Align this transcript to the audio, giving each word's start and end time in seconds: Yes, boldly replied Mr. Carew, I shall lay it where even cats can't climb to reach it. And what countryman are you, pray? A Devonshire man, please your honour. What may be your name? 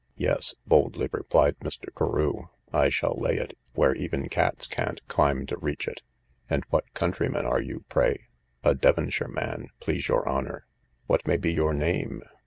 Yes, 0.17 0.55
boldly 0.65 1.09
replied 1.11 1.59
Mr. 1.59 1.95
Carew, 1.95 2.47
I 2.73 2.89
shall 2.89 3.13
lay 3.15 3.35
it 3.37 3.55
where 3.75 3.93
even 3.93 4.29
cats 4.29 4.65
can't 4.65 4.99
climb 5.07 5.45
to 5.45 5.57
reach 5.59 5.87
it. 5.87 6.01
And 6.49 6.63
what 6.71 6.91
countryman 6.95 7.45
are 7.45 7.61
you, 7.61 7.85
pray? 7.87 8.25
A 8.63 8.73
Devonshire 8.73 9.27
man, 9.27 9.67
please 9.79 10.07
your 10.07 10.27
honour. 10.27 10.65
What 11.05 11.27
may 11.27 11.37
be 11.37 11.53
your 11.53 11.75
name? 11.75 12.23